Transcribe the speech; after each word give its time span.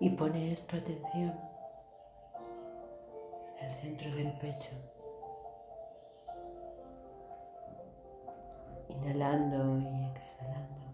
Y 0.00 0.10
pones 0.10 0.66
tu 0.66 0.76
atención 0.76 1.38
en 3.58 3.66
el 3.66 3.70
centro 3.70 4.14
del 4.14 4.32
pecho. 4.38 4.70
Inhalando 8.88 9.78
y 9.78 10.06
exhalando. 10.16 10.86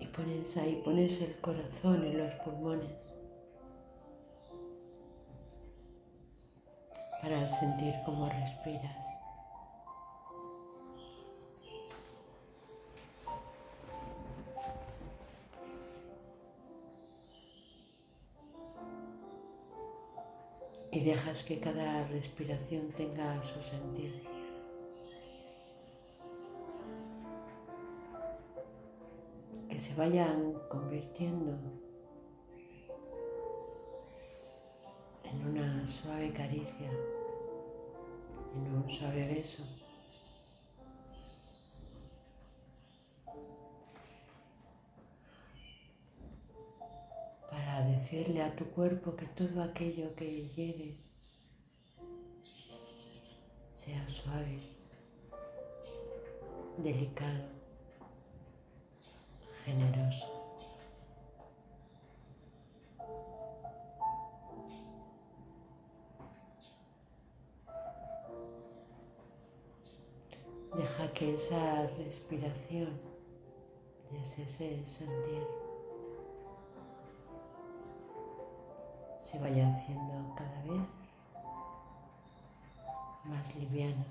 Y 0.00 0.06
pones 0.06 0.56
ahí, 0.56 0.82
pones 0.84 1.20
el 1.20 1.40
corazón 1.40 2.04
en 2.04 2.18
los 2.18 2.34
pulmones. 2.36 3.18
para 7.28 7.46
sentir 7.46 7.94
cómo 8.04 8.28
respiras. 8.28 9.17
Y 20.98 21.04
dejas 21.04 21.44
que 21.44 21.60
cada 21.60 22.08
respiración 22.08 22.90
tenga 22.90 23.40
su 23.40 23.62
sentido. 23.62 24.18
Que 29.68 29.78
se 29.78 29.94
vayan 29.94 30.54
convirtiendo 30.68 31.56
en 35.22 35.46
una 35.46 35.86
suave 35.86 36.32
caricia, 36.32 36.90
en 38.56 38.74
un 38.74 38.90
suave 38.90 39.28
beso. 39.28 39.62
Decirle 48.10 48.42
a 48.42 48.56
tu 48.56 48.64
cuerpo 48.70 49.14
que 49.14 49.26
todo 49.26 49.62
aquello 49.62 50.14
que 50.14 50.48
llegue 50.56 50.96
sea 53.74 54.08
suave, 54.08 54.60
delicado, 56.78 57.44
generoso. 59.64 60.26
Deja 70.74 71.12
que 71.12 71.34
esa 71.34 71.86
respiración 71.98 72.98
y 74.10 74.16
ese 74.16 74.86
sentir 74.86 75.67
se 79.30 79.38
vaya 79.38 79.68
haciendo 79.68 80.34
cada 80.34 80.62
vez 80.62 80.88
más 83.24 83.54
liviana. 83.56 84.06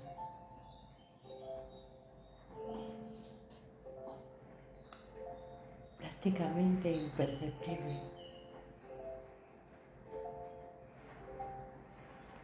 prácticamente 5.98 6.90
imperceptible, 6.90 8.00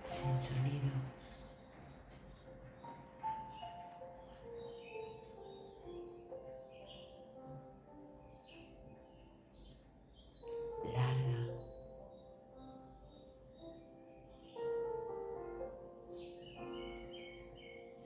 sin 0.05 0.41
sonido. 0.41 1.24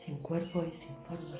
Sin 0.08 0.16
cuerpo 0.20 0.62
y 0.64 0.70
sin 0.70 0.96
forma. 1.04 1.38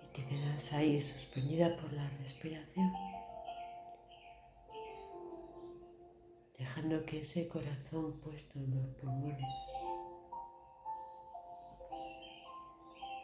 Y 0.00 0.12
te 0.12 0.24
quedas 0.26 0.72
ahí 0.74 1.02
suspendida 1.02 1.76
por 1.76 1.92
la 1.92 2.08
respiración. 2.22 3.19
Dejando 6.70 7.04
que 7.04 7.20
ese 7.20 7.48
corazón 7.48 8.20
puesto 8.20 8.58
en 8.60 8.70
los 8.70 8.86
pulmones 8.94 9.54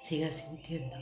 siga 0.01 0.33
sintiendo 0.33 0.97